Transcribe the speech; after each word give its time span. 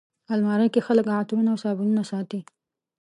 الماري 0.33 0.67
کې 0.73 0.81
خلک 0.87 1.05
عطرونه 1.19 1.49
او 1.51 1.57
صابونونه 1.63 2.03
ساتي 2.11 2.39